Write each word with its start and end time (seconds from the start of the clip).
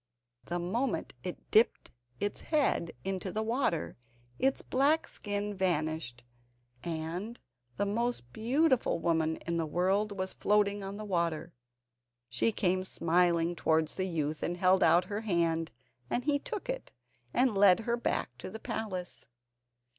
The 0.45 0.57
moment 0.57 1.13
it 1.21 1.51
dipped 1.51 1.91
its 2.19 2.41
head 2.41 2.91
into 3.03 3.31
the 3.31 3.43
water 3.43 3.97
its 4.39 4.63
black 4.63 5.07
skin 5.07 5.55
vanished, 5.55 6.23
and 6.83 7.37
the 7.77 7.85
most 7.85 8.33
beautiful 8.33 8.97
woman 8.97 9.35
in 9.45 9.57
the 9.57 9.65
world 9.67 10.11
was 10.17 10.33
floating 10.33 10.81
on 10.81 10.97
the 10.97 11.05
water. 11.05 11.53
She 12.29 12.51
came 12.51 12.83
smiling 12.83 13.55
towards 13.55 13.93
the 13.93 14.07
youth, 14.07 14.41
and 14.41 14.57
held 14.57 14.81
out 14.81 15.05
her 15.05 15.21
hand, 15.21 15.69
and 16.09 16.23
he 16.23 16.39
took 16.39 16.67
it 16.67 16.91
and 17.31 17.53
led 17.55 17.81
her 17.81 17.95
back 17.95 18.35
to 18.39 18.49
the 18.49 18.59
palace. 18.59 19.27